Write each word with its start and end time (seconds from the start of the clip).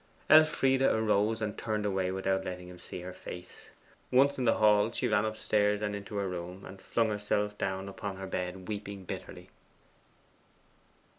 Elfride 0.31 0.81
arose 0.81 1.43
and 1.43 1.55
turned 1.59 1.85
away 1.85 2.11
without 2.11 2.43
letting 2.43 2.67
him 2.67 2.79
see 2.79 3.01
her 3.01 3.13
face. 3.13 3.69
Once 4.11 4.39
in 4.39 4.45
the 4.45 4.55
hall 4.55 4.91
she 4.91 5.07
ran 5.07 5.25
upstairs 5.25 5.79
and 5.79 5.95
into 5.95 6.15
her 6.15 6.27
room, 6.27 6.65
and 6.65 6.81
flung 6.81 7.09
herself 7.09 7.55
down 7.59 7.87
upon 7.87 8.15
her 8.17 8.25
bed, 8.25 8.67
weeping 8.67 9.03
bitterly. 9.03 9.51